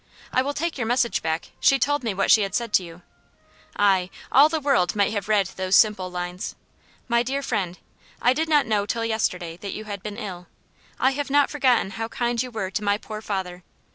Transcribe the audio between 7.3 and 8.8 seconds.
FRIEND, "I did not